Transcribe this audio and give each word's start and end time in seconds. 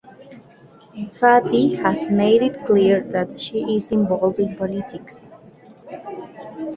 Fati 1.19 1.75
has 1.77 2.07
made 2.09 2.41
it 2.41 2.65
clear 2.65 3.01
that 3.01 3.39
she 3.39 3.75
is 3.75 3.91
involved 3.91 4.39
in 4.39 4.55
politics. 4.55 5.21